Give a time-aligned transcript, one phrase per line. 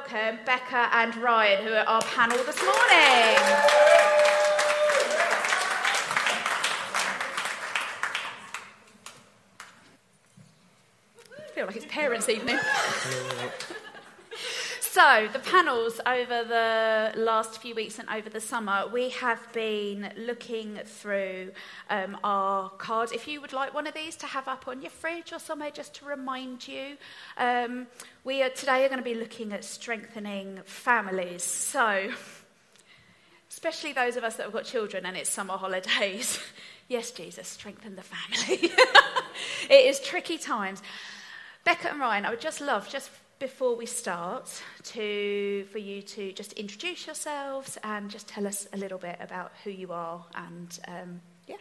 [0.00, 3.36] welcome Becca and Ryan, who are our panel this morning.
[11.36, 12.58] I feel like it's parents' evening.
[14.92, 20.12] So, the panels over the last few weeks and over the summer, we have been
[20.16, 21.52] looking through
[21.88, 23.12] um, our cards.
[23.12, 25.70] If you would like one of these to have up on your fridge or somewhere
[25.70, 26.96] just to remind you,
[27.38, 27.86] um,
[28.24, 31.44] we are today are going to be looking at strengthening families.
[31.44, 32.10] So,
[33.48, 36.40] especially those of us that have got children and it's summer holidays.
[36.88, 38.72] yes, Jesus, strengthen the family.
[39.70, 40.82] it is tricky times.
[41.62, 43.08] Becca and Ryan, I would just love, just
[43.40, 48.76] before we start, to, for you to just introduce yourselves and just tell us a
[48.76, 51.56] little bit about who you are and um, yeah.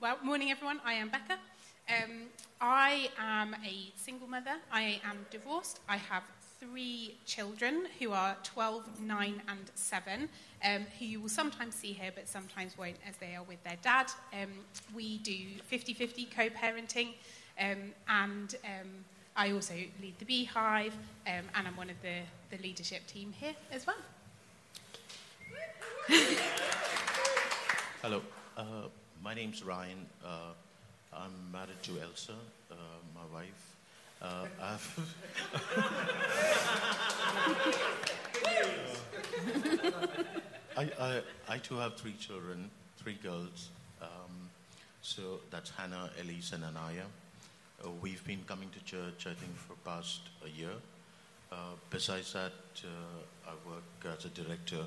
[0.00, 0.78] Well, morning everyone.
[0.84, 1.38] I am Becca.
[1.88, 2.26] Um,
[2.60, 4.56] I am a single mother.
[4.70, 5.80] I am divorced.
[5.88, 6.24] I have
[6.60, 10.28] three children who are 12, 9, and 7,
[10.64, 13.76] um, who you will sometimes see here, but sometimes won't as they are with their
[13.82, 14.10] dad.
[14.34, 14.50] Um,
[14.94, 17.14] we do 50 50 co parenting,
[17.58, 19.04] um, and um,
[19.38, 20.94] I also lead the Beehive,
[21.26, 22.20] um, and I'm one of the,
[22.50, 23.96] the leadership team here as well.
[28.00, 28.22] Hello,
[28.56, 28.62] uh,
[29.22, 30.06] my name's Ryan.
[30.24, 30.54] Uh,
[31.12, 32.32] I'm married to Elsa,
[32.70, 32.76] uh,
[33.14, 33.76] my wife.
[34.22, 34.46] Uh,
[40.78, 43.68] I, I, I too have three children, three girls.
[44.00, 44.48] Um,
[45.02, 47.04] so that's Hannah, Elise, and Anaya.
[47.84, 50.72] Uh, we've been coming to church, I think, for past a year.
[51.52, 52.52] Uh, besides that,
[52.84, 54.86] uh, I work as a director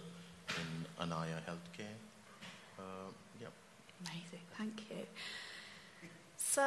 [0.50, 1.97] in Anaya Healthcare.
[2.78, 3.52] Uh, yep.
[4.06, 5.06] Amazing, thank you.
[6.38, 6.64] So,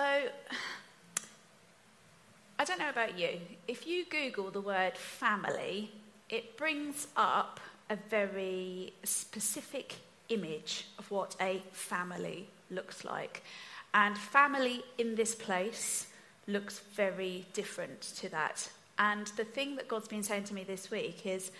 [2.58, 3.40] I don't know about you.
[3.66, 5.90] If you Google the word family,
[6.28, 7.58] it brings up
[7.90, 9.96] a very specific
[10.28, 13.42] image of what a family looks like.
[13.92, 16.06] And family in this place
[16.46, 18.70] looks very different to that.
[18.98, 21.50] And the thing that God's been saying to me this week is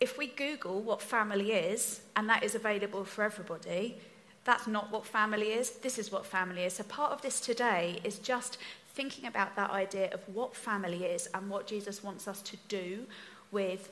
[0.00, 3.98] if we Google what family is, and that is available for everybody,
[4.44, 5.70] that's not what family is.
[5.70, 6.74] This is what family is.
[6.74, 8.58] So, part of this today is just
[8.94, 13.06] thinking about that idea of what family is and what Jesus wants us to do
[13.52, 13.90] with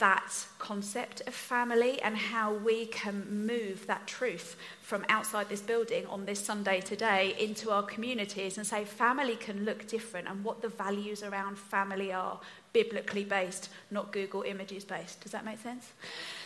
[0.00, 6.04] that concept of family and how we can move that truth from outside this building
[6.06, 10.62] on this Sunday today into our communities and say family can look different and what
[10.62, 12.40] the values around family are
[12.72, 15.20] biblically based, not Google images based.
[15.20, 15.92] Does that make sense?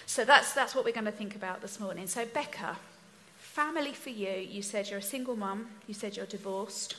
[0.07, 2.07] So that's, that's what we're going to think about this morning.
[2.07, 2.77] So, Becca,
[3.37, 6.97] family for you, you said you're a single mum, you said you're divorced.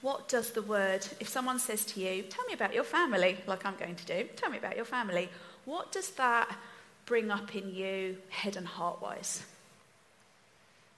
[0.00, 3.64] What does the word, if someone says to you, tell me about your family, like
[3.64, 5.28] I'm going to do, tell me about your family,
[5.64, 6.56] what does that
[7.06, 9.42] bring up in you, head and heart wise?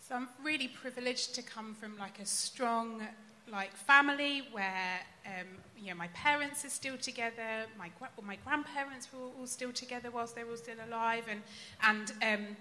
[0.09, 3.03] So I'm really privileged to come from like a strong
[3.51, 5.47] like family where um,
[5.79, 7.91] you know my parents are still together, my
[8.23, 11.43] my grandparents were all still together whilst they were still alive, and
[11.83, 12.57] and um,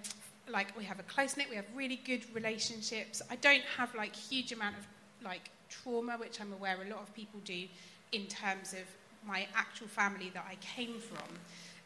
[0.50, 3.22] like we have a close knit, we have really good relationships.
[3.30, 4.86] I don't have like huge amount of
[5.24, 7.66] like trauma, which I'm aware a lot of people do,
[8.12, 8.86] in terms of
[9.26, 11.28] my actual family that I came from.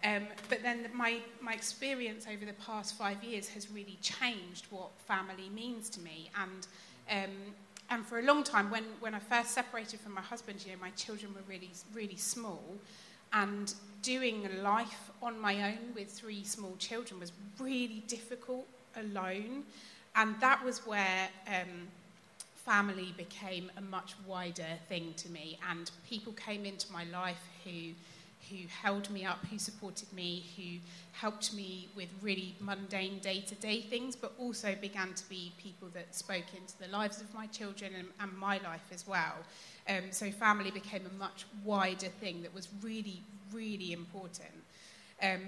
[0.04, 4.68] Um, but then the, my, my experience over the past five years has really changed
[4.70, 6.30] what family means to me.
[6.40, 6.68] And,
[7.10, 7.36] um,
[7.90, 10.78] and for a long time, when, when I first separated from my husband, you know,
[10.80, 12.64] my children were really, really small.
[13.34, 19.64] And doing life on my own with three small children was really difficult alone.
[20.16, 21.88] And that was where um,
[22.56, 25.58] family became a much wider thing to me.
[25.70, 27.94] And people came into my life who
[28.50, 30.80] who held me up, who supported me, who
[31.12, 35.90] helped me with really mundane day to day things, but also began to be people
[35.94, 39.36] that spoke into the lives of my children and, and my life as well.
[39.90, 44.50] Um, so family became a much wider thing that was really, really important.
[45.22, 45.42] Um,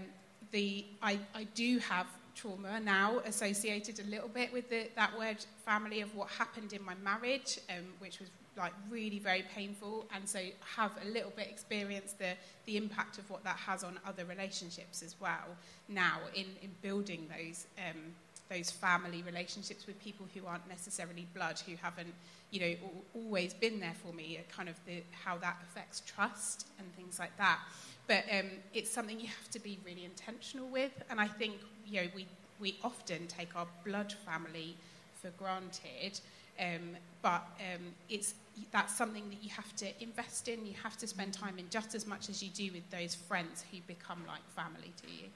[0.52, 5.38] the, I, I do have trauma now associated a little bit with the, that word
[5.66, 10.28] family of what happened in my marriage, um, which was like really very painful, and
[10.28, 10.40] so
[10.76, 12.34] have a little bit experienced the
[12.66, 15.48] the impact of what that has on other relationships as well.
[15.88, 17.66] Now in in building those.
[17.78, 18.14] Um,
[18.50, 22.14] those family relationships with people who aren't necessarily blood, who haven't,
[22.50, 22.74] you know,
[23.14, 27.36] always been there for me, kind of the, how that affects trust and things like
[27.38, 27.60] that.
[28.08, 32.02] But um, it's something you have to be really intentional with, and I think, you
[32.02, 32.26] know, we
[32.60, 34.76] we often take our blood family
[35.22, 36.20] for granted.
[36.60, 38.34] Um, but um, it's
[38.72, 40.66] that's something that you have to invest in.
[40.66, 43.64] You have to spend time in just as much as you do with those friends
[43.72, 45.30] who become like family to you.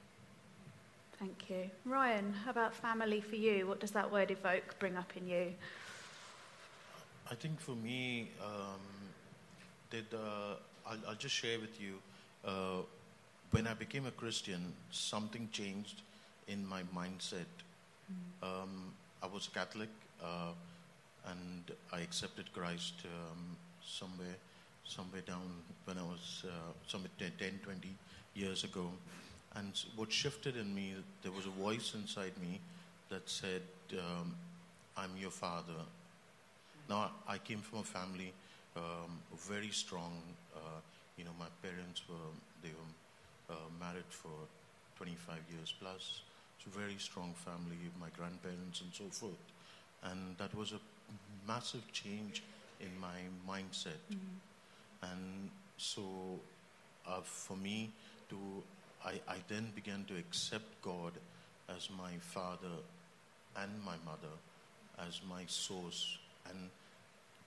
[1.18, 1.70] Thank you.
[1.84, 3.66] Ryan, how about family for you?
[3.66, 5.54] What does that word evoke, bring up in you?
[7.30, 8.80] I think for me, um,
[9.90, 10.56] did uh,
[10.86, 11.94] I'll, I'll, just share with you.
[12.44, 12.82] Uh,
[13.52, 16.02] when I became a Christian, something changed
[16.48, 17.46] in my mindset.
[18.12, 18.46] Mm.
[18.46, 18.92] Um,
[19.22, 19.88] I was Catholic,
[20.22, 20.52] uh,
[21.30, 24.36] and I accepted Christ um, somewhere,
[24.84, 27.88] somewhere down when I was uh, somewhere 10, 10, 20
[28.34, 28.90] years ago.
[29.56, 32.60] And what shifted in me, there was a voice inside me
[33.08, 33.62] that said,
[33.92, 34.34] um,
[34.96, 35.80] I'm your father.
[36.88, 38.32] Now, I came from a family
[38.76, 40.20] um, very strong.
[40.54, 40.80] Uh,
[41.16, 42.32] you know, my parents were,
[42.62, 44.32] they were uh, married for
[44.96, 46.22] 25 years plus.
[46.58, 49.32] It's a very strong family, my grandparents and so forth.
[50.02, 50.80] And that was a
[51.46, 52.42] massive change
[52.80, 53.18] in my
[53.48, 54.00] mindset.
[54.12, 55.12] Mm-hmm.
[55.12, 56.02] And so,
[57.06, 57.90] uh, for me
[58.30, 58.36] to
[59.04, 61.12] I, I then began to accept God
[61.68, 62.76] as my father
[63.56, 64.34] and my mother,
[65.06, 66.18] as my source.
[66.48, 66.70] And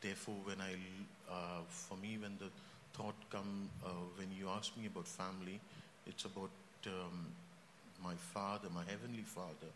[0.02, 0.74] therefore, when I,
[1.32, 2.50] uh, for me, when the
[2.94, 5.60] thought come, uh, when you ask me about family,
[6.06, 6.52] it's about
[6.86, 7.28] um,
[8.04, 9.72] my father, my heavenly father.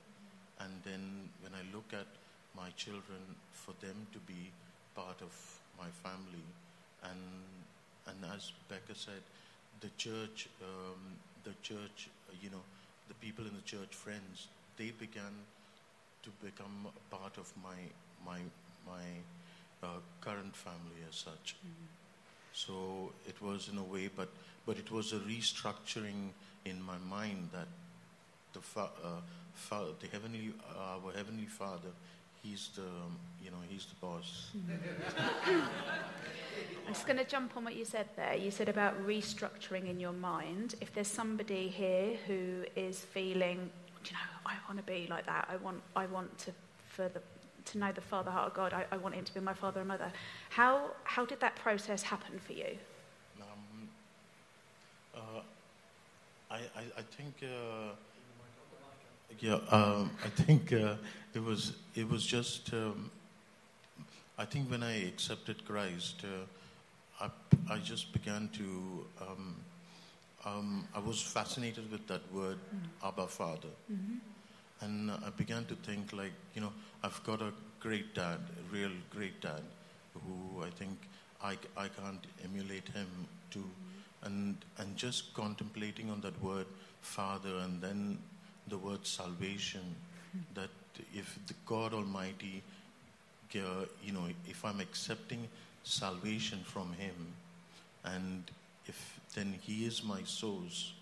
[0.59, 2.05] And then when I look at
[2.55, 3.21] my children,
[3.53, 4.51] for them to be
[4.95, 5.33] part of
[5.77, 6.45] my family,
[7.03, 7.19] and
[8.07, 9.21] and as Becca said,
[9.79, 12.09] the church um, the church,
[12.41, 12.63] you know,
[13.07, 15.33] the people in the church, friends, they began
[16.23, 17.79] to become a part of my
[18.25, 18.39] my
[18.85, 19.05] my
[19.83, 21.55] uh, current family as such.
[21.55, 21.85] Mm-hmm.
[22.53, 24.29] So it was in a way, but
[24.65, 26.31] but it was a restructuring
[26.65, 27.67] in my mind that
[28.53, 29.21] the fa- uh,
[29.53, 31.89] fa- the heavenly uh, our heavenly Father
[32.41, 32.81] he's the,
[33.43, 34.51] you know, he's the boss.
[35.47, 38.35] I'm just going to jump on what you said there.
[38.35, 40.75] You said about restructuring in your mind.
[40.81, 43.69] If there's somebody here who is feeling,
[44.05, 45.47] you know, I want to be like that.
[45.51, 46.51] I want, I want to,
[46.87, 47.21] for the,
[47.65, 48.73] to know the Father heart of God.
[48.73, 50.11] I, I want Him to be my father and mother.
[50.49, 52.77] How, how did that process happen for you?
[53.39, 53.89] Um,
[55.15, 55.19] uh,
[56.49, 57.35] I, I, I think.
[57.43, 57.93] Uh,
[59.39, 60.95] yeah, um, I think uh,
[61.33, 62.73] it was it was just.
[62.73, 63.09] Um,
[64.37, 69.05] I think when I accepted Christ, uh, I I just began to.
[69.21, 69.55] Um,
[70.43, 73.07] um I was fascinated with that word, mm.
[73.07, 74.17] Abba Father, mm-hmm.
[74.81, 76.73] and I began to think like you know
[77.03, 79.61] I've got a great dad, a real great dad,
[80.13, 80.97] who I think
[81.43, 83.07] I I can't emulate him
[83.51, 84.25] to, mm-hmm.
[84.25, 86.65] and and just contemplating on that word
[87.01, 88.17] Father, and then
[88.67, 89.95] the word salvation,
[90.53, 90.69] that
[91.13, 92.61] if the God Almighty,
[93.55, 95.47] uh, you know, if I'm accepting
[95.83, 97.15] salvation from Him,
[98.05, 98.43] and
[98.87, 100.93] if then He is my source,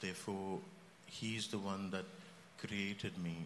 [0.00, 0.58] therefore
[1.06, 2.04] He is the one that
[2.58, 3.36] created me,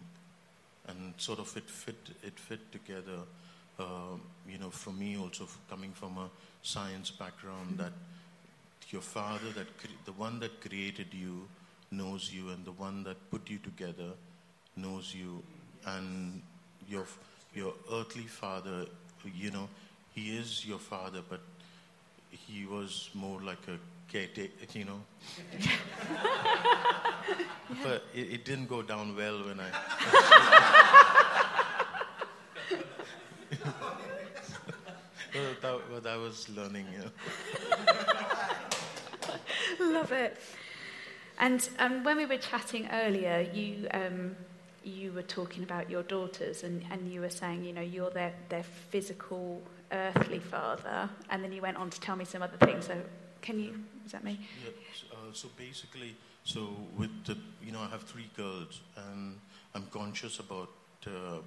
[0.87, 3.19] and sort of it fit it fit together.
[3.79, 4.17] Uh,
[4.47, 6.29] you know, for me also coming from a
[6.61, 7.93] science background, that
[8.91, 11.47] your Father, that cre- the one that created you
[11.91, 14.11] knows you, and the one that put you together
[14.75, 15.43] knows you,
[15.85, 16.41] and
[16.87, 17.05] your
[17.53, 18.85] your earthly father,
[19.35, 19.67] you know,
[20.13, 21.41] he is your father, but
[22.29, 23.77] he was more like a
[24.11, 25.01] caretaker, you know.
[27.83, 29.69] but it, it, didn't go down well when I.
[35.61, 36.85] that, what I was learning.
[36.91, 37.11] You
[39.93, 40.37] Love it.
[41.41, 44.35] And um, when we were chatting earlier, you, um,
[44.83, 48.31] you were talking about your daughters, and, and you were saying, you know, you're their,
[48.49, 49.59] their physical,
[49.91, 52.85] earthly father, and then you went on to tell me some other things.
[52.85, 52.95] So,
[53.41, 53.73] can you,
[54.05, 54.39] is that me?
[54.63, 54.69] Yeah,
[55.13, 59.39] uh, so basically, so with the, you know, I have three girls, and
[59.73, 60.69] I'm conscious about,
[61.07, 61.39] uh,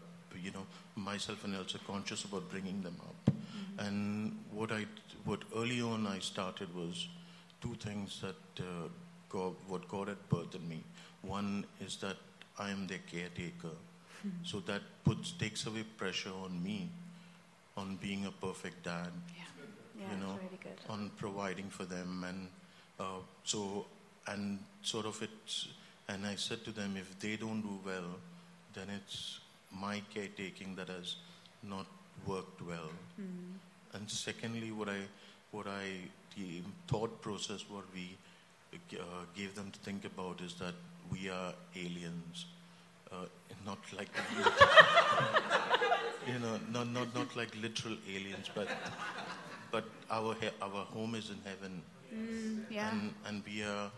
[0.43, 3.33] you know, myself and Elsa conscious about bringing them up.
[3.33, 3.87] Mm-hmm.
[3.87, 4.87] And what I,
[5.25, 7.07] what early on I started was
[7.63, 8.89] two things that uh,
[9.35, 10.81] God, what God had birthed in me.
[11.23, 12.17] One is that
[12.59, 13.75] I am their caretaker.
[14.27, 14.45] Mm-hmm.
[14.45, 16.89] So that puts takes away pressure on me
[17.77, 19.13] on being a perfect dad.
[19.37, 19.43] Yeah.
[19.97, 22.49] Yeah, you know, really on providing for them and
[22.99, 23.87] uh, so
[24.27, 25.69] and sort of it's
[26.09, 28.11] and I said to them if they don't do well
[28.75, 29.39] then it's
[29.71, 31.15] my caretaking that has
[31.63, 31.87] not
[32.27, 32.91] worked well.
[33.21, 33.55] Mm.
[33.93, 35.03] And secondly what I
[35.53, 35.85] what I
[36.37, 38.17] the thought process what we
[38.93, 40.75] uh, gave them to think about is that
[41.13, 42.47] we are aliens.
[43.13, 43.27] uh,
[43.67, 44.09] not like
[46.27, 48.69] you know, not, not, not like literal aliens, but
[49.71, 51.83] but our he- our home is in heaven,
[52.15, 52.91] Mm, yeah.
[52.93, 53.91] and and we are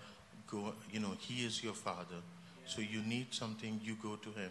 [0.51, 0.73] go.
[0.93, 2.21] You know, He is your Father,
[2.67, 4.51] so you need something, you go to Him,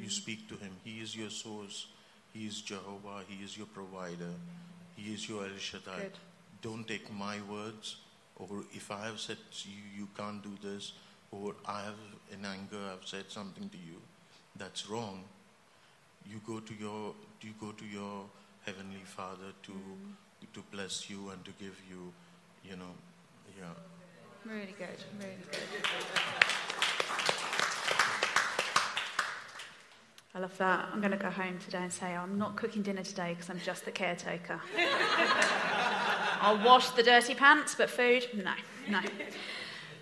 [0.00, 0.72] you speak to Him.
[0.84, 1.86] He is your source.
[2.32, 3.22] He is Jehovah.
[3.28, 4.32] He is your provider.
[4.96, 5.98] He is your El Shaddai.
[6.02, 6.12] Good.
[6.62, 7.96] Don't take my words,
[8.36, 10.92] or if I have said to you, you can't do this,
[11.30, 12.00] or I have
[12.32, 14.00] in anger I've said something to you,
[14.56, 15.24] that's wrong.
[16.26, 18.24] You go to your you go to your
[18.64, 20.46] heavenly Father to mm-hmm.
[20.52, 22.12] to bless you and to give you,
[22.68, 22.94] you know,
[23.58, 23.66] yeah.
[24.44, 25.60] Really good, really good.
[30.36, 30.88] I love that.
[30.92, 33.60] I'm going to go home today and say, I'm not cooking dinner today because I'm
[33.60, 34.60] just the caretaker.
[36.44, 38.52] I'll wash the dirty pants, but food, no,
[38.90, 39.00] no.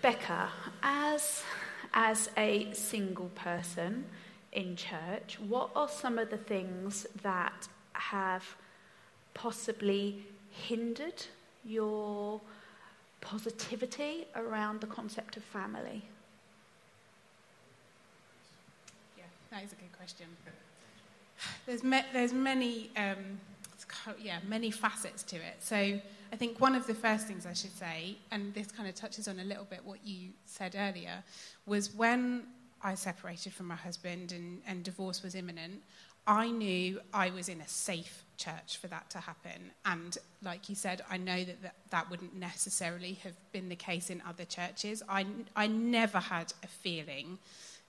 [0.01, 0.49] Becca,
[0.81, 1.41] as,
[1.93, 4.03] as a single person
[4.51, 8.57] in church, what are some of the things that have
[9.33, 11.25] possibly hindered
[11.63, 12.41] your
[13.21, 16.03] positivity around the concept of family?
[19.17, 20.25] Yeah, that is a good question.
[21.65, 23.39] There's there's many um,
[24.21, 25.55] yeah many facets to it.
[25.59, 26.01] So
[26.33, 29.27] I think one of the first things I should say, and this kind of touches
[29.27, 31.23] on a little bit what you said earlier,
[31.67, 32.45] was when
[32.81, 35.83] I separated from my husband and, and divorce was imminent.
[36.25, 39.71] I knew I was in a safe church for that to happen.
[39.85, 44.09] And like you said, I know that that, that wouldn't necessarily have been the case
[44.09, 45.03] in other churches.
[45.07, 47.37] I, I never had a feeling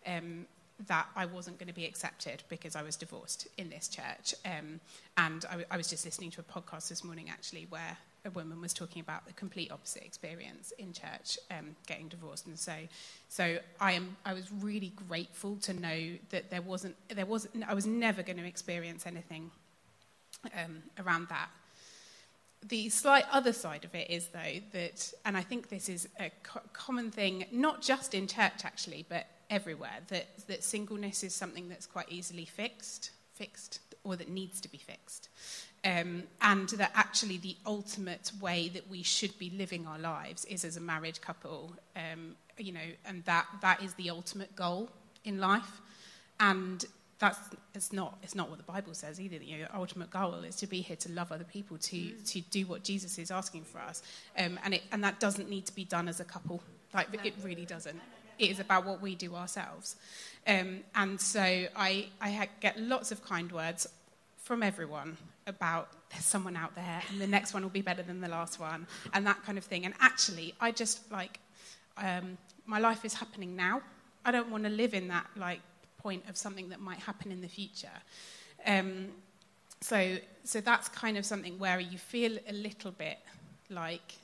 [0.06, 0.44] um,
[0.86, 4.34] that I wasn't going to be accepted because I was divorced in this church.
[4.44, 4.80] Um,
[5.16, 8.60] and I, I was just listening to a podcast this morning, actually, where a woman
[8.60, 12.46] was talking about the complete opposite experience in church, um, getting divorced.
[12.46, 12.74] And so,
[13.28, 14.16] so I am.
[14.24, 16.96] I was really grateful to know that there wasn't.
[17.08, 17.68] There wasn't.
[17.68, 19.50] I was never going to experience anything
[20.56, 21.48] um, around that.
[22.66, 26.30] The slight other side of it is, though, that, and I think this is a
[26.42, 31.68] co- common thing, not just in church actually, but everywhere, that, that singleness is something
[31.68, 35.28] that's quite easily fixed, fixed, or that needs to be fixed.
[35.84, 40.64] Um, and that actually the ultimate way that we should be living our lives is
[40.64, 44.88] as a married couple, um, you know, and that, that is the ultimate goal
[45.24, 45.82] in life.
[46.40, 46.82] And
[47.18, 47.38] that's
[47.74, 49.36] it's not it's not what the Bible says either.
[49.36, 52.40] You know, your ultimate goal is to be here to love other people, to to
[52.40, 54.02] do what Jesus is asking for us,
[54.38, 56.62] um, and it and that doesn't need to be done as a couple.
[56.92, 58.00] Like it really doesn't.
[58.38, 59.96] It is about what we do ourselves,
[60.46, 63.86] um, and so I I get lots of kind words
[64.36, 68.20] from everyone about there's someone out there and the next one will be better than
[68.20, 69.84] the last one and that kind of thing.
[69.84, 71.40] And actually, I just like
[71.96, 73.82] um, my life is happening now.
[74.24, 75.60] I don't want to live in that like
[75.98, 77.88] point of something that might happen in the future.
[78.66, 79.08] Um,
[79.80, 83.18] so, so that's kind of something where you feel a little bit
[83.68, 84.14] like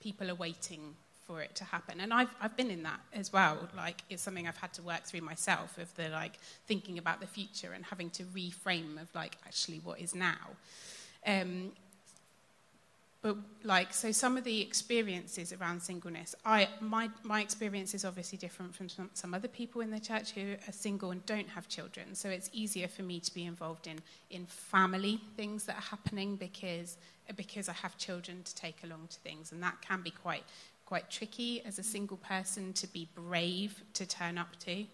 [0.00, 0.94] people are waiting
[1.26, 2.00] for it to happen.
[2.00, 3.68] And I've, I've been in that as well.
[3.76, 7.26] Like, it's something I've had to work through myself of the like thinking about the
[7.26, 10.56] future and having to reframe of like actually what is now.
[11.26, 11.72] Um,
[13.22, 18.36] but like so some of the experiences around singleness i my my experience is obviously
[18.36, 21.68] different from some, some other people in the church who are single and don't have
[21.68, 23.98] children so it's easier for me to be involved in
[24.30, 26.96] in family things that are happening because
[27.36, 30.42] because i have children to take along to things and that can be quite
[30.92, 34.84] quite tricky as a single person to be brave to turn up to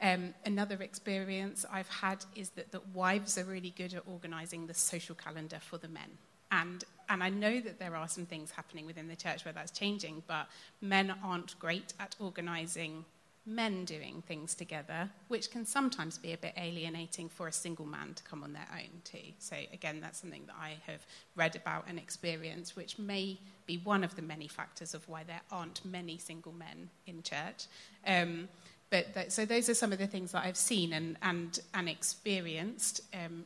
[0.00, 4.72] um, another experience I've had is that, that wives are really good at organising the
[4.72, 6.10] social calendar for the men.
[6.50, 9.70] And, and I know that there are some things happening within the church where that's
[9.70, 10.46] changing, but
[10.80, 13.04] men aren't great at organising
[13.46, 18.14] men doing things together, which can sometimes be a bit alienating for a single man
[18.14, 19.32] to come on their own too.
[19.38, 24.02] So again, that's something that I have read about and experienced, which may be one
[24.02, 27.66] of the many factors of why there aren't many single men in church.
[28.06, 28.48] Um,
[28.88, 31.88] but that, so those are some of the things that I've seen and, and, and
[31.88, 33.44] experienced um,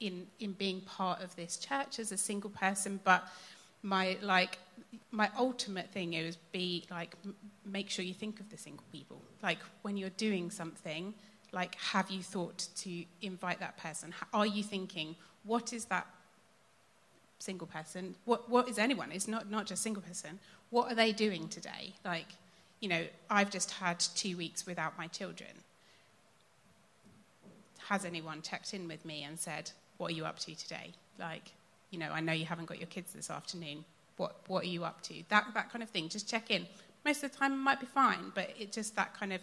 [0.00, 3.00] in, in being part of this church as a single person.
[3.04, 3.26] But
[3.84, 4.58] my, like,
[5.10, 9.20] my ultimate thing is be like, m- make sure you think of the single people.
[9.42, 11.14] Like, when you're doing something,
[11.52, 14.12] like, have you thought to invite that person?
[14.32, 15.14] Are you thinking,
[15.44, 16.06] what is that
[17.38, 18.14] single person?
[18.24, 19.12] What, what is anyone?
[19.12, 20.40] It's not, not just single person.
[20.70, 21.92] What are they doing today?
[22.04, 22.28] Like,
[22.80, 25.50] you know, I've just had two weeks without my children.
[27.88, 30.92] Has anyone checked in with me and said, What are you up to today?
[31.18, 31.52] Like,
[31.94, 33.84] you know, I know you haven't got your kids this afternoon.
[34.16, 35.14] What, what are you up to?
[35.28, 36.08] That, that kind of thing.
[36.08, 36.66] Just check in.
[37.04, 39.40] Most of the time, it might be fine, but it just that kind of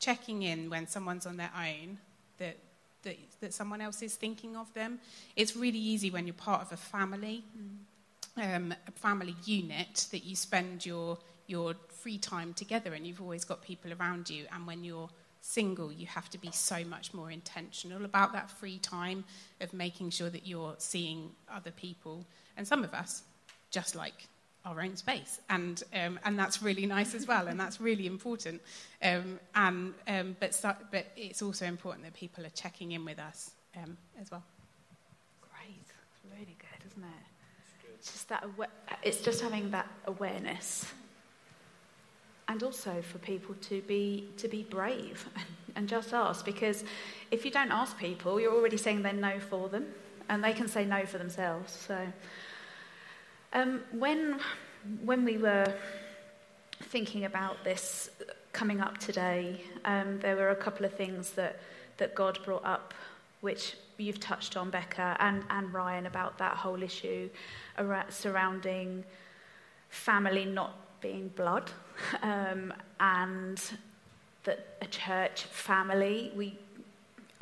[0.00, 1.96] checking in when someone's on their own
[2.36, 2.58] that,
[3.04, 4.98] that, that someone else is thinking of them.
[5.34, 7.42] It's really easy when you're part of a family,
[8.36, 13.46] um, a family unit, that you spend your, your free time together and you've always
[13.46, 14.44] got people around you.
[14.52, 15.08] And when you're
[15.44, 19.24] single, you have to be so much more intentional about that free time
[19.60, 22.24] of making sure that you're seeing other people.
[22.56, 23.22] And some of us
[23.70, 24.26] just like
[24.64, 28.62] our own space, and um, and that's really nice as well, and that's really important.
[29.02, 33.18] Um, and um, but so, but it's also important that people are checking in with
[33.18, 34.42] us um, as well.
[35.42, 35.84] Great,
[36.32, 37.94] really good, isn't it?
[37.94, 38.46] It's just that
[39.02, 40.86] it's just having that awareness,
[42.48, 45.28] and also for people to be to be brave
[45.76, 46.84] and, just ask, because
[47.30, 49.86] if you don't ask people, you're already saying they're no for them,
[50.28, 51.72] and they can say no for themselves.
[51.72, 51.98] So.
[53.52, 54.40] Um, when,
[55.04, 55.72] when we were
[56.82, 58.10] thinking about this
[58.52, 61.60] coming up today, um, there were a couple of things that,
[61.98, 62.94] that God brought up,
[63.42, 67.30] which you've touched on, Becca and, and Ryan, about that whole issue
[68.08, 69.04] surrounding
[69.88, 71.70] family not being blood,
[72.22, 73.60] um, and
[74.44, 76.58] that a church family, we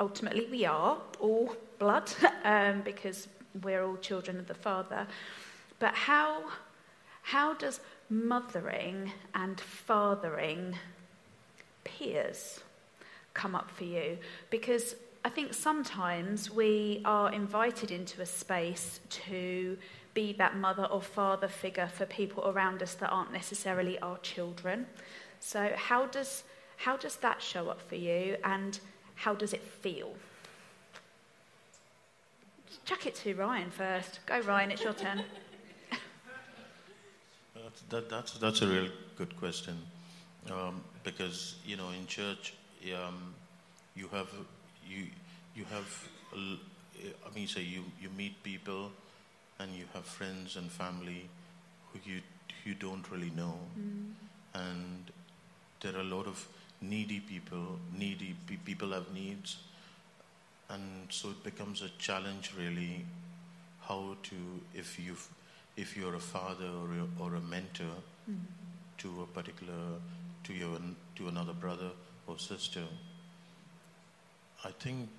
[0.01, 2.11] ultimately we are all blood
[2.43, 3.29] um, because
[3.63, 5.07] we're all children of the Father.
[5.79, 6.43] But how,
[7.21, 7.79] how does
[8.09, 10.75] mothering and fathering
[11.85, 12.59] peers
[13.33, 14.17] come up for you?
[14.49, 19.77] Because I think sometimes we are invited into a space to
[20.13, 24.85] be that mother or father figure for people around us that aren't necessarily our children.
[25.39, 26.43] So, how does,
[26.77, 28.79] how does that show up for you and
[29.15, 30.13] how does it feel?
[32.85, 34.19] Chuck it to Ryan first.
[34.25, 35.23] Go, Ryan, it's your turn.
[37.55, 39.77] That's, that, that's, that's a real good question.
[40.51, 42.53] Um, because, you know, in church,
[42.93, 43.33] um,
[43.95, 44.27] you have,
[44.87, 45.05] you,
[45.55, 48.91] you have, I mean, say you, you meet people
[49.59, 51.29] and you have friends and family
[51.91, 52.21] who you,
[52.65, 53.57] you don't really know.
[53.79, 54.11] Mm.
[54.53, 55.11] And
[55.81, 56.47] there are a lot of
[56.81, 59.57] needy people, needy pe- people have needs.
[60.69, 63.05] And so it becomes a challenge, really,
[63.81, 64.35] how to,
[64.73, 65.27] if you've
[65.75, 67.95] if you're a father or a, or a mentor
[68.29, 68.35] mm-hmm.
[68.97, 69.73] to a particular
[70.43, 70.77] to your
[71.15, 71.89] to another brother
[72.27, 72.83] or sister
[74.63, 75.09] i think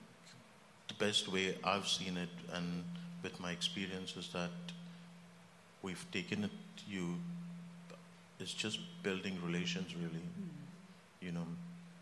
[0.88, 2.84] the best way i've seen it and
[3.24, 4.72] with my experience is that
[5.82, 7.06] we've taken it you
[8.38, 11.26] it's just building relations really mm-hmm.
[11.26, 11.46] you know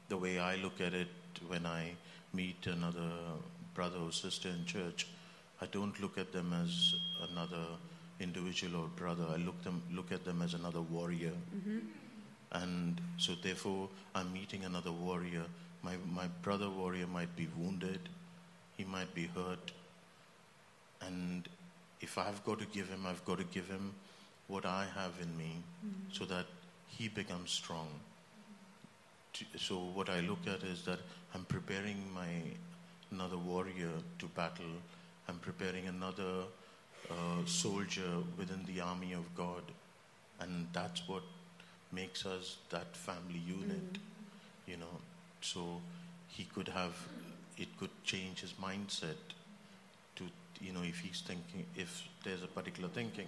[0.08, 1.08] the way i look at it
[1.48, 1.92] when i
[2.34, 3.10] meet another
[3.74, 5.06] brother or sister in church
[5.60, 6.94] i don't look at them as
[7.30, 7.64] another
[8.22, 9.24] individual or brother.
[9.28, 11.78] I look them look at them as another warrior, mm-hmm.
[12.52, 15.44] and so therefore I'm meeting another warrior.
[15.82, 18.08] My my brother warrior might be wounded,
[18.76, 19.72] he might be hurt,
[21.06, 21.48] and
[22.00, 23.94] if I've got to give him, I've got to give him
[24.48, 26.12] what I have in me, mm-hmm.
[26.12, 26.46] so that
[26.86, 27.88] he becomes strong.
[29.56, 30.98] So what I look at is that
[31.34, 32.28] I'm preparing my
[33.10, 34.74] another warrior to battle.
[35.28, 36.44] I'm preparing another
[37.10, 39.62] uh, soldier within the army of God.
[40.40, 41.22] And that's what
[41.92, 43.98] makes us that family unit, mm.
[44.66, 44.96] you know.
[45.40, 45.80] So
[46.28, 46.96] he could have,
[47.56, 49.20] it could change his mindset
[50.62, 53.26] you know, if he's thinking, if there's a particular thinking.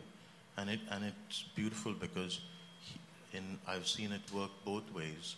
[0.57, 2.41] And, it, and it's beautiful because
[2.81, 5.35] he, in, I've seen it work both ways,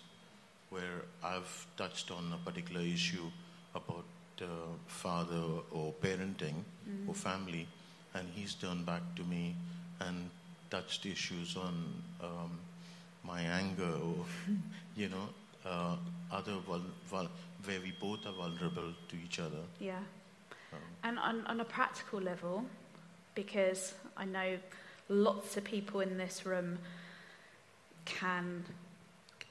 [0.70, 3.30] where I've touched on a particular issue
[3.74, 4.04] about
[4.42, 4.46] uh,
[4.86, 7.08] father or parenting mm.
[7.08, 7.66] or family,
[8.14, 9.54] and he's turned back to me
[10.00, 10.28] and
[10.70, 12.58] touched issues on um,
[13.24, 14.24] my anger or,
[14.96, 15.28] you know,
[15.64, 15.96] uh,
[16.30, 17.30] other vul- vul-
[17.64, 19.62] where we both are vulnerable to each other.
[19.80, 19.98] Yeah.
[21.04, 22.64] And on, on a practical level,
[23.34, 24.58] because I know
[25.08, 26.78] lots of people in this room
[28.04, 28.64] can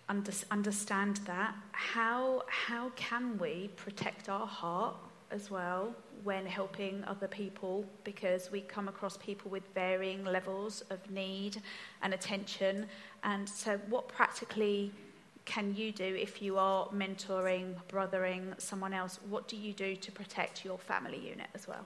[0.10, 4.96] under, understand that, how, how can we protect our heart
[5.32, 11.00] as well when helping other people because we come across people with varying levels of
[11.12, 11.62] need
[12.02, 12.88] and attention.
[13.24, 14.92] And so, what practically
[15.46, 19.20] can you do if you are mentoring, brothering someone else?
[19.30, 21.86] What do you do to protect your family unit as well?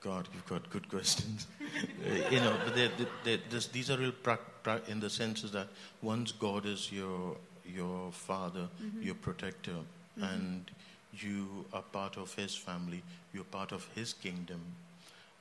[0.00, 1.46] God, you've got good questions.
[1.60, 2.90] uh, you know, but they're,
[3.24, 5.68] they're, this, these are real pra- pra- in the sense that
[6.02, 9.02] once God is your your father, mm-hmm.
[9.02, 10.22] your protector, mm-hmm.
[10.22, 10.70] and
[11.12, 13.02] you are part of his family,
[13.34, 14.60] you're part of his kingdom.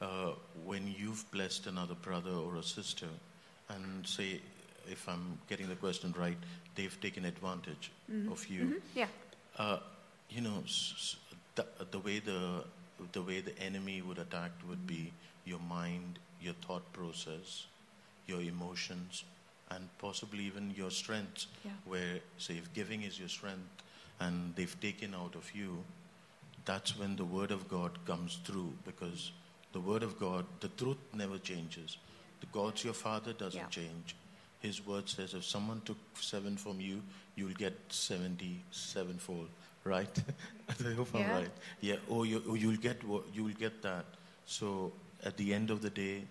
[0.01, 0.31] Uh,
[0.65, 3.07] when you've blessed another brother or a sister,
[3.69, 4.39] and say,
[4.89, 6.37] if I'm getting the question right,
[6.75, 8.31] they've taken advantage Mhm.
[8.31, 8.65] of you.
[8.65, 8.81] Mhm.
[8.95, 9.07] Yeah.
[9.57, 9.79] Uh,
[10.29, 11.15] you know, s- s-
[11.55, 12.65] the, the way the
[13.11, 15.11] the way the enemy would attack would be
[15.43, 17.65] your mind, your thought process,
[18.25, 19.25] your emotions,
[19.69, 21.47] and possibly even your strengths.
[21.65, 21.71] Yeah.
[21.83, 23.83] Where, say, if giving is your strength,
[24.21, 25.83] and they've taken out of you,
[26.63, 28.73] that's when the word of God comes through.
[28.85, 29.31] Because
[29.73, 31.97] the word of God, the truth never changes.
[32.39, 33.67] The God's your Father doesn't Yeah.
[33.67, 34.15] change.
[34.65, 37.01] His word says, if someone took seven from you,
[37.35, 39.47] you'll get seventy-sevenfold.
[39.83, 40.09] Right?
[40.89, 41.49] I hope I'm right.
[41.81, 41.97] Yeah.
[42.09, 44.05] Or, you, or you'll get what you'll get that.
[44.47, 44.91] So
[45.23, 46.23] at the end of the day,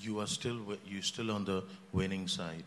[0.00, 2.64] you are still you're still on the winning side,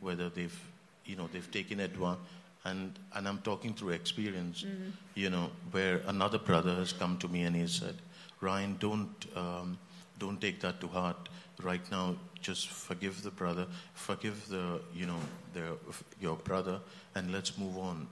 [0.00, 0.60] whether they've
[1.04, 2.18] you know they've taken advantage.
[2.64, 4.64] And and I'm talking through experience.
[4.64, 4.90] Mm-hmm.
[5.14, 7.94] You know where another brother has come to me and he said,
[8.40, 9.78] Ryan, don't um,
[10.18, 11.28] don't take that to heart
[11.62, 12.16] right now.
[12.40, 15.18] Just forgive the brother, forgive the you know
[15.52, 15.76] the
[16.20, 16.80] your brother,
[17.14, 18.06] and let's move on.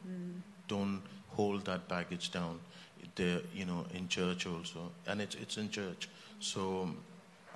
[0.69, 2.59] Don't hold that baggage down.
[3.15, 6.09] The you know in church also, and it's it's in church.
[6.41, 6.91] So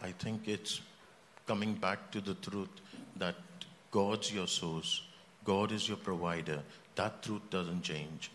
[0.02, 0.80] I think it's
[1.46, 2.68] coming back to the truth
[3.16, 3.34] that
[3.90, 5.02] God's your source,
[5.44, 6.62] God is your provider.
[6.94, 8.30] That truth doesn't change.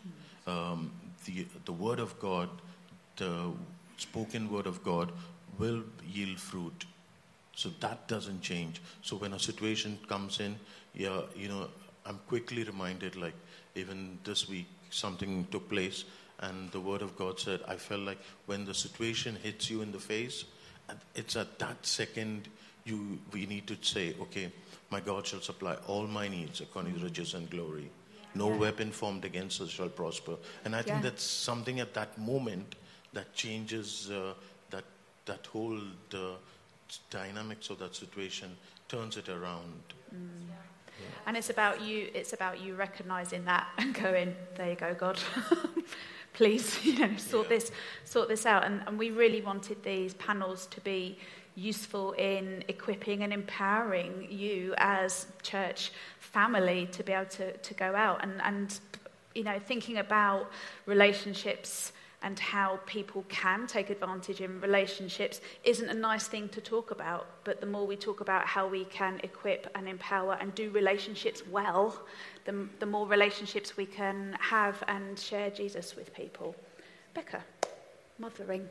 [0.47, 0.91] Um,
[1.25, 2.49] the the word of God,
[3.17, 3.51] the
[3.97, 5.11] spoken word of God,
[5.59, 6.85] will yield fruit.
[7.55, 8.81] So that doesn't change.
[9.01, 10.55] So when a situation comes in,
[10.93, 11.67] yeah, you know,
[12.05, 13.35] I'm quickly reminded, like
[13.75, 16.03] even this week, something took place,
[16.39, 19.91] and the Word of God said, I felt like when the situation hits you in
[19.91, 20.45] the face,
[21.15, 22.49] it's at that second
[22.85, 24.51] you we need to say, okay,
[24.89, 27.89] my God shall supply all my needs according to riches and glory.
[28.35, 28.57] No Yeah.
[28.57, 30.35] weapon formed against us shall prosper.
[30.65, 32.75] And I think that's something at that moment
[33.13, 34.33] that changes uh,
[34.71, 34.83] that
[35.25, 35.79] that whole
[36.13, 36.35] uh,
[37.09, 38.55] dynamics of that situation,
[38.87, 39.83] turns it around.
[40.13, 40.43] Mm.
[41.25, 42.09] And it's about you.
[42.13, 45.19] It's about you recognizing that and going, "There you go, God.
[46.33, 47.57] Please, you know, sort Yeah.
[47.57, 47.71] this,
[48.05, 51.17] sort this out." And, and we really wanted these panels to be
[51.55, 57.95] useful in equipping and empowering you as church family to be able to, to go
[57.95, 58.79] out and, and
[59.35, 60.49] you know thinking about
[60.87, 61.91] relationships
[62.23, 67.27] and how people can take advantage in relationships isn't a nice thing to talk about.
[67.43, 71.43] But the more we talk about how we can equip and empower and do relationships
[71.45, 72.01] well,
[72.45, 76.55] the, the more relationships we can have and share Jesus with people.
[77.13, 77.43] Becca,
[78.17, 78.67] mothering.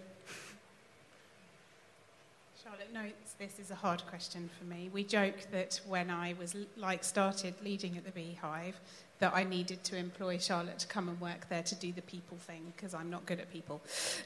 [2.63, 4.89] Charlotte notes this is a hard question for me.
[4.93, 8.81] We joke that when I was like started leading at the Beehive,
[9.23, 12.37] that I needed to employ Charlotte to come and work there to do the people
[12.39, 13.81] thing because I'm not good at people.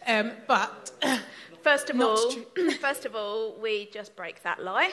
[0.07, 0.91] Um, but
[1.63, 2.71] First of all, true.
[2.81, 4.93] first of all, we just break that lie.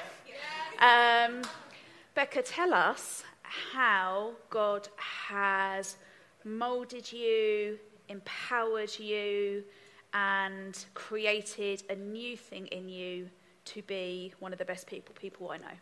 [0.79, 1.43] Um,
[2.15, 5.95] Becca, tell us how God has
[6.43, 9.63] molded you, empowered you,
[10.13, 13.29] and created a new thing in you
[13.65, 15.77] to be one of the best people people I know.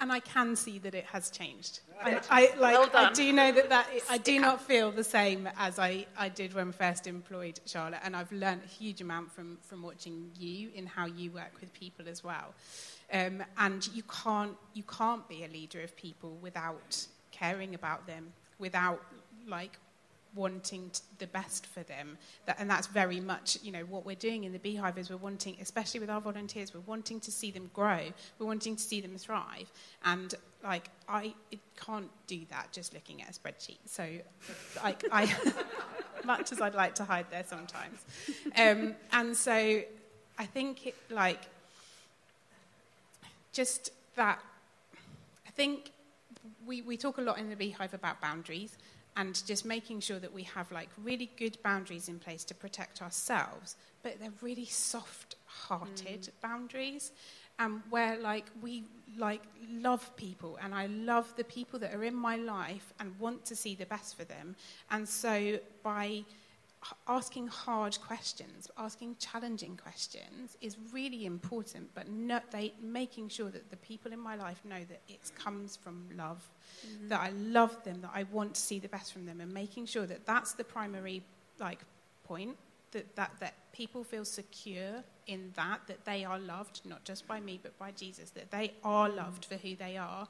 [0.00, 1.80] And I can see that it has changed.
[2.02, 2.74] I, I like.
[2.74, 6.06] Well I do know that that I do Stick not feel the same as I,
[6.16, 10.30] I did when first employed Charlotte, and I've learned a huge amount from from watching
[10.38, 12.54] you in how you work with people as well.
[13.12, 18.32] Um, and you can't you can't be a leader of people without caring about them,
[18.58, 19.02] without
[19.46, 19.78] like
[20.34, 22.16] wanting t- the best for them.
[22.46, 25.16] That, and that's very much, you know, what we're doing in the Beehive is we're
[25.16, 28.00] wanting, especially with our volunteers, we're wanting to see them grow.
[28.38, 29.70] We're wanting to see them thrive.
[30.04, 31.34] And like, I
[31.76, 33.78] can't do that just looking at a spreadsheet.
[33.86, 34.06] So,
[34.82, 35.34] like, I,
[36.24, 38.04] much as I'd like to hide there sometimes.
[38.56, 39.82] Um, and so,
[40.38, 41.40] I think it, like,
[43.52, 44.38] just that,
[45.46, 45.90] I think
[46.66, 48.76] we, we talk a lot in the Beehive about boundaries
[49.20, 53.02] and just making sure that we have like really good boundaries in place to protect
[53.02, 57.12] ourselves, but they're really soft-hearted boundaries,
[57.58, 58.84] um, where like we
[59.18, 63.44] like love people, and I love the people that are in my life and want
[63.50, 64.56] to see the best for them,
[64.90, 66.24] and so by
[67.06, 73.70] asking hard questions, asking challenging questions is really important, but no, they, making sure that
[73.70, 76.48] the people in my life know that it comes from love,
[76.86, 77.08] mm-hmm.
[77.08, 79.86] that I love them, that I want to see the best from them, and making
[79.86, 81.22] sure that that's the primary
[81.58, 81.80] like
[82.24, 82.56] point,
[82.92, 87.40] that, that, that people feel secure in that, that they are loved, not just by
[87.40, 90.26] me, but by Jesus, that they are loved for who they are.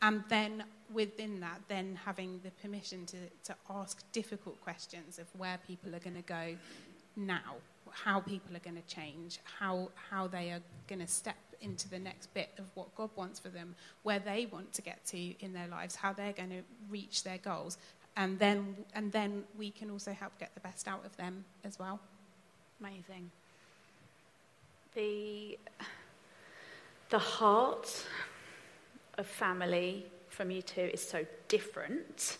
[0.00, 5.58] And then within that, then having the permission to, to ask difficult questions of where
[5.66, 6.56] people are going to go
[7.16, 7.56] now,
[7.90, 11.98] how people are going to change, how, how they are going to step into the
[11.98, 15.52] next bit of what God wants for them, where they want to get to in
[15.52, 17.78] their lives, how they're going to reach their goals.
[18.16, 21.78] And then, and then we can also help get the best out of them as
[21.78, 21.98] well.
[22.80, 23.30] Amazing.
[24.94, 25.58] The,
[27.10, 28.04] the heart
[29.18, 32.38] of family from you two is so different,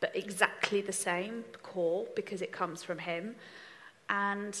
[0.00, 3.36] but exactly the same core because it comes from him.
[4.08, 4.60] And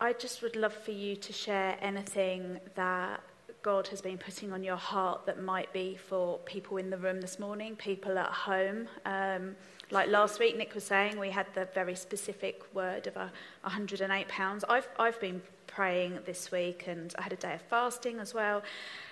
[0.00, 3.20] I just would love for you to share anything that
[3.62, 7.20] God has been putting on your heart that might be for people in the room
[7.20, 8.88] this morning, people at home.
[9.04, 9.56] Um,
[9.90, 13.30] like last week, Nick was saying, we had the very specific word of a
[13.66, 14.64] £108.
[14.68, 18.62] I've, I've been praying this week and I had a day of fasting as well.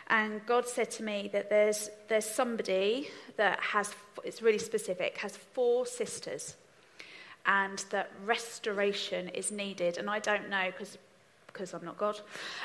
[0.08, 3.92] And God said to me that there's, there's somebody that has,
[4.24, 6.56] it's really specific, has four sisters
[7.44, 9.98] and that restoration is needed.
[9.98, 10.96] And I don't know, because
[11.59, 12.21] because I'm not God.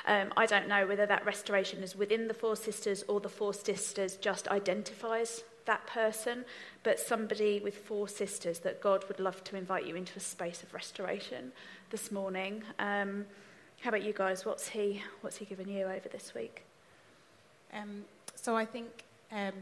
[0.06, 3.54] Um, I don't know whether that restoration is within the Four Sisters or the Four
[3.54, 6.46] Sisters just identifies that person,
[6.84, 10.62] but somebody with four sisters that God would love to invite you into a space
[10.62, 11.54] of restoration
[11.90, 12.64] this morning.
[12.80, 13.26] Um,
[13.82, 14.46] how about you guys?
[14.46, 16.64] What's he, what's he given you over this week?
[17.74, 18.04] Um,
[18.36, 18.90] so I think
[19.32, 19.54] um,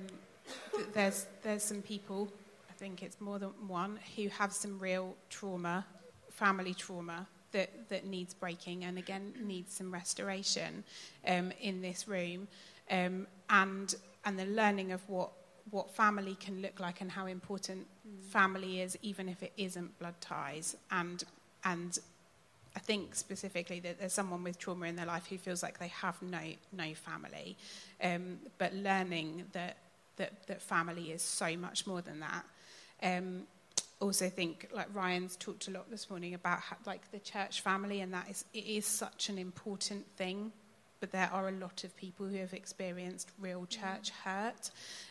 [0.76, 2.28] th- there's there's some people,
[2.70, 5.86] I think it's more than one, who have some real trauma,
[6.32, 10.84] family trauma that that needs breaking, and again needs some restoration
[11.28, 12.48] um, in this room,
[12.90, 15.32] um, and and the learning of what
[15.70, 18.24] what family can look like and how important mm.
[18.32, 21.24] family is, even if it isn't blood ties, and
[21.64, 22.00] and
[22.76, 25.90] I think specifically that there's someone with trauma in their life who feels like they
[25.90, 27.58] have no no family,
[28.04, 29.78] um, but learning that,
[30.18, 32.46] that that family is so much more than that.
[33.04, 33.44] Um,
[34.02, 38.02] also think like Ryan's talked a lot this morning about how, like the church family,
[38.02, 40.52] and that is it is such an important thing.
[41.00, 44.70] But there are a lot of people who have experienced real church hurt,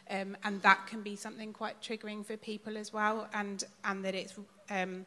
[0.09, 3.29] um, and that can be something quite triggering for people as well.
[3.33, 4.35] And and that it's
[4.71, 5.07] um,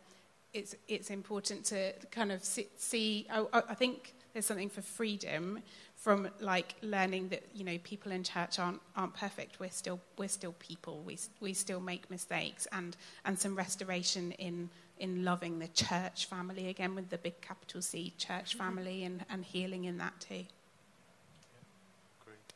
[0.54, 5.60] it's, it's important to kind of see, see oh, I think there's something for freedom
[5.96, 9.60] from like learning that you know people in church aren't aren't perfect.
[9.60, 11.02] We're still we're still people.
[11.06, 14.70] We we still make mistakes and and some restoration in
[15.00, 18.60] in loving the church family again with the big capital C church mm-hmm.
[18.60, 20.46] family and and healing in that too.
[22.26, 22.50] Great.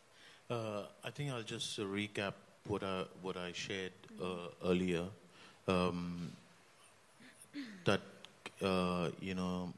[0.49, 2.33] Uh, I think I'll just recap
[2.67, 5.05] what I what I shared uh, earlier.
[5.67, 6.31] Um,
[7.85, 8.01] that
[8.61, 9.73] uh, you know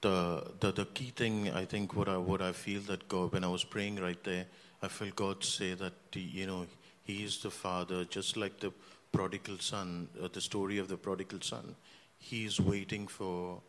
[0.00, 3.44] the, the the key thing I think what I what I feel that God when
[3.44, 4.46] I was praying right there
[4.82, 6.66] I felt God say that you know
[7.04, 8.72] He is the Father just like the
[9.12, 11.74] prodigal son uh, the story of the prodigal son.
[12.18, 13.60] He is waiting for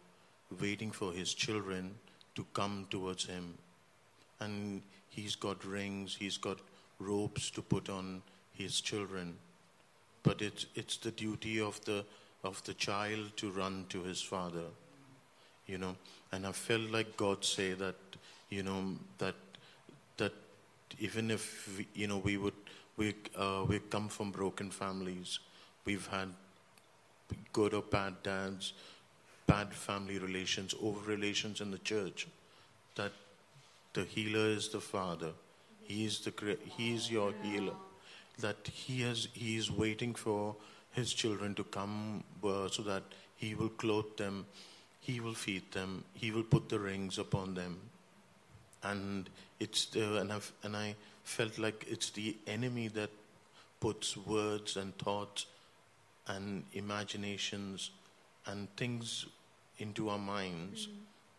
[0.62, 1.96] waiting for His children
[2.36, 3.56] to come towards Him.
[4.40, 6.60] And He's got rings He's got
[7.00, 8.22] robes to put on
[8.54, 9.38] His children.
[10.24, 12.04] But it's, it's the duty of the,
[12.44, 14.66] of the child to run to his father,
[15.68, 15.96] you know.
[16.32, 17.96] And I felt like God say that,
[18.50, 19.36] you know, that,
[20.18, 20.34] that
[21.00, 22.54] even if, we, you know, we would,
[22.98, 25.40] we, uh, we come from broken families,
[25.86, 26.30] we've had
[27.54, 28.74] good or bad dads,
[29.46, 32.28] bad family relations, over relations in the church,
[32.96, 33.12] that
[33.94, 35.32] the healer is the father.
[35.84, 37.74] He is the he is your healer
[38.40, 40.56] that he, has, he is waiting for
[40.92, 43.04] his children to come uh, so that
[43.36, 44.46] he will clothe them,
[45.08, 47.80] he will feed them, he will put the rings upon them.
[48.84, 53.10] And, it's the, and, I've, and I felt like it's the enemy that
[53.80, 55.46] puts words and thoughts
[56.28, 57.92] and imaginations
[58.46, 59.26] and things
[59.80, 60.92] into our minds mm.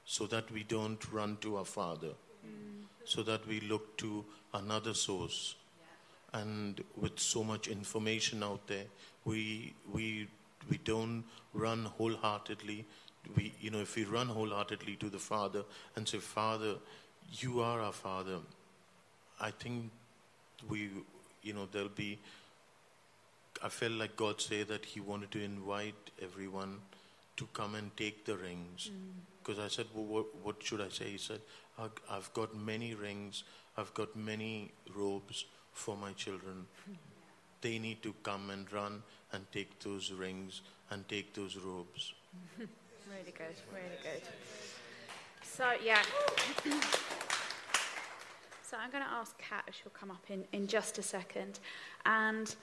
[0.06, 2.14] so that we don't run to our Father,
[2.46, 2.84] mm.
[3.04, 5.56] so that we look to another source
[6.32, 8.84] and with so much information out there,
[9.24, 10.28] we we
[10.70, 12.84] we don't run wholeheartedly.
[13.36, 15.64] We you know if we run wholeheartedly to the Father
[15.96, 16.76] and say, Father,
[17.32, 18.38] you are our Father.
[19.40, 19.90] I think
[20.68, 20.90] we
[21.42, 22.18] you know there'll be.
[23.62, 26.78] I felt like God say that He wanted to invite everyone
[27.38, 28.90] to come and take the rings.
[29.42, 29.64] Because mm.
[29.64, 31.10] I said, well, what, what should I say?
[31.10, 31.40] He said,
[32.10, 33.44] I've got many rings.
[33.76, 36.66] I've got many robes for my children.
[37.60, 40.60] They need to come and run and take those rings
[40.92, 42.12] and take those robes.
[43.10, 44.22] really good, really good.
[45.42, 46.02] So, yeah.
[48.62, 51.58] so, I'm going to ask Kat if she'll come up in, in just a second.
[52.04, 52.54] And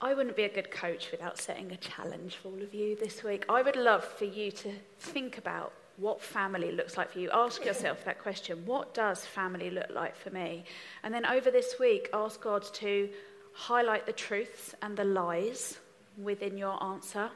[0.00, 3.24] I wouldn't be a good coach without setting a challenge for all of you this
[3.24, 3.44] week.
[3.48, 7.30] I would love for you to think about what family looks like for you.
[7.32, 10.64] Ask yourself that question what does family look like for me?
[11.02, 13.08] And then over this week, ask God to
[13.54, 15.78] highlight the truths and the lies
[16.18, 17.30] within your answer.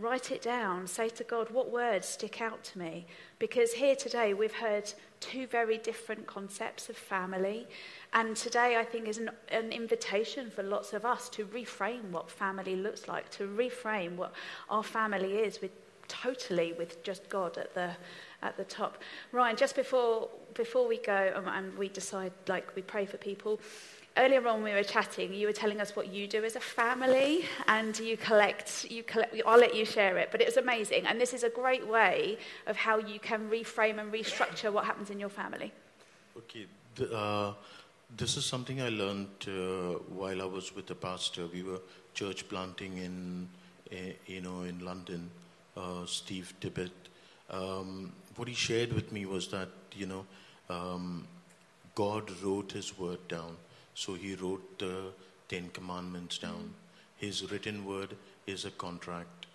[0.00, 0.86] Write it down.
[0.86, 3.06] Say to God, what words stick out to me?
[3.40, 7.66] Because here today we've heard two very different concepts of family.
[8.12, 12.30] And today I think is an, an invitation for lots of us to reframe what
[12.30, 14.32] family looks like, to reframe what
[14.70, 15.72] our family is with
[16.06, 17.90] totally with just God at the
[18.42, 19.02] at the top.
[19.32, 23.60] Ryan, just before before we go um, and we decide, like we pray for people,
[24.18, 27.44] earlier on we were chatting, you were telling us what you do as a family,
[27.66, 29.34] and you collect, you collect.
[29.46, 32.38] I'll let you share it, but it was amazing, and this is a great way
[32.66, 35.72] of how you can reframe and restructure what happens in your family.
[36.36, 37.54] Okay, the, uh,
[38.16, 41.46] this is something I learned uh, while I was with the pastor.
[41.46, 41.80] We were
[42.14, 43.48] church planting in,
[43.92, 45.30] uh, you know, in London.
[45.76, 46.90] Uh, Steve Tibbert.
[47.50, 50.26] Um, what he shared with me was that you know.
[50.68, 51.24] Um,
[51.94, 53.56] God wrote his word down.
[53.98, 55.10] So he wrote the
[55.48, 56.72] Ten Commandments down.
[57.16, 58.14] His written word
[58.46, 59.46] is a contract.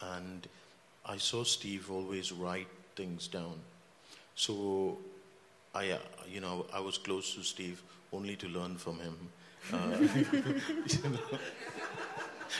[0.00, 0.48] And
[1.06, 3.60] I saw Steve always write things down.
[4.34, 4.98] So
[5.72, 7.80] I, uh, you know, I was close to Steve
[8.12, 9.16] only to learn from him.
[9.72, 9.96] Uh,
[10.88, 11.38] you know.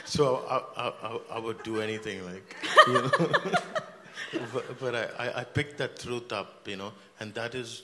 [0.04, 3.10] So I, I, I, would do anything like, you know.
[4.54, 7.82] but, but I, I picked that truth up, you know, and that is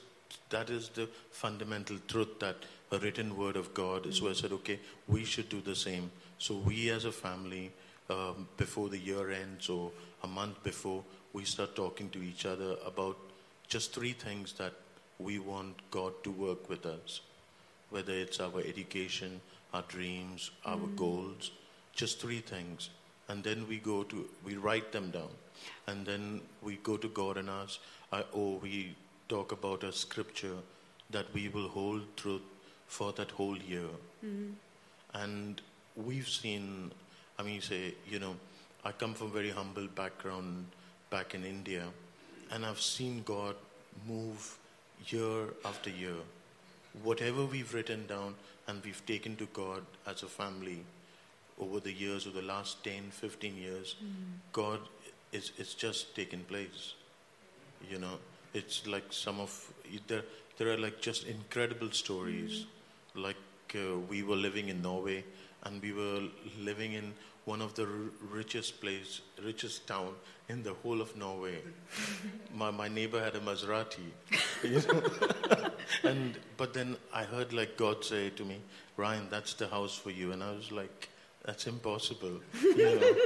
[0.50, 2.56] that is the fundamental truth that
[2.90, 6.10] a written word of God is where I said, okay, we should do the same.
[6.38, 7.72] So we as a family,
[8.08, 9.90] um, before the year ends or
[10.22, 13.16] a month before, we start talking to each other about
[13.68, 14.72] just three things that
[15.18, 17.20] we want God to work with us.
[17.90, 19.40] Whether it's our education,
[19.74, 20.96] our dreams, our mm.
[20.96, 21.50] goals,
[21.94, 22.90] just three things.
[23.28, 25.28] And then we go to, we write them down.
[25.86, 27.78] And then we go to God and ask,
[28.12, 28.94] uh, or we
[29.28, 30.56] talk about a scripture
[31.10, 32.42] that we will hold truth
[32.88, 33.90] for that whole year.
[34.24, 34.50] Mm-hmm.
[35.14, 35.60] And
[35.94, 36.90] we've seen,
[37.38, 38.34] I mean, you say, you know,
[38.84, 40.66] I come from a very humble background
[41.10, 41.84] back in India,
[42.50, 43.54] and I've seen God
[44.06, 44.58] move
[45.06, 46.16] year after year.
[47.02, 48.34] Whatever we've written down
[48.66, 50.84] and we've taken to God as a family
[51.60, 54.32] over the years, over the last 10, 15 years, mm-hmm.
[54.52, 54.80] God
[55.32, 56.94] is, is just taken place.
[57.90, 58.18] You know,
[58.54, 59.72] it's like some of,
[60.06, 60.22] there,
[60.56, 62.52] there are like just incredible stories.
[62.52, 62.70] Mm-hmm
[63.18, 63.36] like
[63.74, 65.24] uh, we were living in Norway
[65.64, 66.22] and we were
[66.60, 67.12] living in
[67.44, 67.90] one of the r-
[68.30, 70.14] richest place, richest town
[70.48, 71.58] in the whole of Norway.
[72.54, 74.08] my, my neighbor had a Maserati,
[74.62, 75.70] you know?
[76.10, 78.60] and but then I heard like God say to me,
[78.96, 81.08] Ryan, that's the house for you, and I was like,
[81.44, 83.16] that's impossible, you know.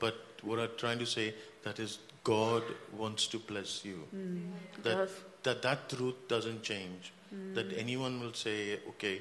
[0.00, 2.62] but what I'm trying to say that is God
[2.96, 4.02] wants to bless you.
[4.14, 4.50] Mm,
[4.82, 5.08] that,
[5.42, 7.54] that that truth doesn't change mm.
[7.54, 9.20] that anyone will say, okay,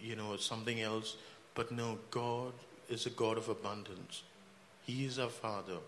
[0.00, 1.16] you know, something else.
[1.54, 2.52] But no, God
[2.88, 4.22] is a God of abundance.
[4.86, 5.78] He is our Father.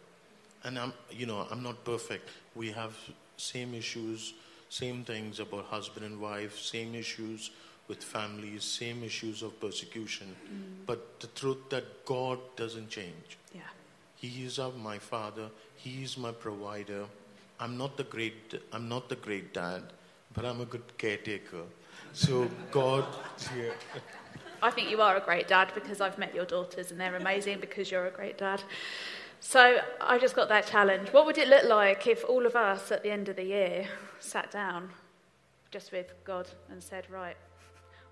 [0.65, 2.29] And I'm, you know, I'm not perfect.
[2.55, 2.97] We have
[3.37, 4.35] same issues,
[4.69, 7.51] same things about husband and wife, same issues
[7.89, 10.37] with families, same issues of persecution.
[10.45, 10.87] Mm.
[10.87, 13.39] But the truth that God doesn't change.
[13.55, 13.61] Yeah.
[14.17, 15.49] He is our, my Father.
[15.77, 17.07] He is my provider.
[17.59, 18.55] I'm not the great.
[18.73, 19.83] I'm not the great dad
[20.35, 21.63] but I'm a good caretaker.
[22.13, 23.05] So God,
[23.57, 23.73] yeah.
[24.63, 27.59] I think you are a great dad because I've met your daughters and they're amazing
[27.61, 28.63] because you're a great dad.
[29.41, 31.13] So I just got that challenge.
[31.13, 33.89] What would it look like if all of us at the end of the year
[34.21, 34.91] sat down
[35.73, 37.37] just with God and said, right,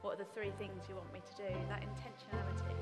[0.03, 1.55] what are the three things you want me to do?
[1.69, 2.75] That intentionality.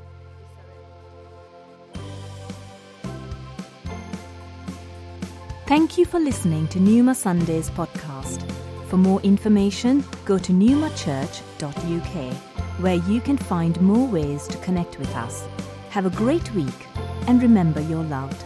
[5.66, 8.57] Thank you for listening to Newma Sundays podcast.
[8.88, 12.34] For more information, go to newmachurch.uk,
[12.80, 15.46] where you can find more ways to connect with us.
[15.90, 16.86] Have a great week,
[17.26, 18.44] and remember you're loved.